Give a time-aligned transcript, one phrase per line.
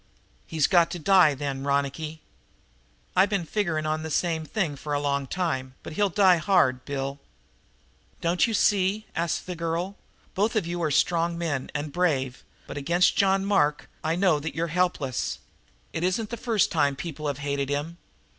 [0.47, 2.21] "He's got to die, then, Ronicky."
[3.15, 6.83] "I been figuring on the same thing for a long time, but he'll die hard,
[6.85, 7.19] Bill."
[8.19, 9.95] "Don't you see?" asked the girl.
[10.33, 14.55] "Both of you are strong men and brave, but against John Mark I know that
[14.55, 15.37] you're helpless.
[15.93, 17.97] It isn't the first time people have hated him.